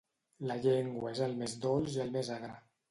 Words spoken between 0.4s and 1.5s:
La llengua és el